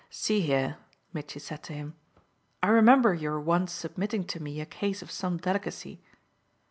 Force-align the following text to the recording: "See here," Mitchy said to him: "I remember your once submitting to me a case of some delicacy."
"See 0.09 0.41
here," 0.41 0.77
Mitchy 1.13 1.39
said 1.39 1.61
to 1.65 1.73
him: 1.73 1.93
"I 2.63 2.69
remember 2.69 3.13
your 3.13 3.39
once 3.39 3.71
submitting 3.71 4.23
to 4.33 4.41
me 4.41 4.59
a 4.59 4.65
case 4.65 5.03
of 5.03 5.11
some 5.11 5.37
delicacy." 5.37 6.01